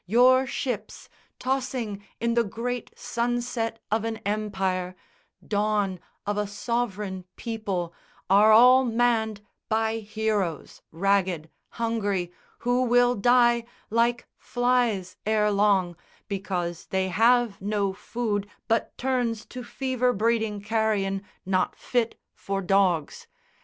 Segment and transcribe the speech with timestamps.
[0.07, 4.95] Your ships Tossing in the great sunset of an Empire,
[5.47, 7.93] Dawn of a sovereign people,
[8.27, 12.31] are all manned By heroes, raggèd, hungry,
[12.65, 15.95] who will die Like flies ere long,
[16.27, 23.27] because they have no food But turns to fever breeding carrion Not fit for dogs.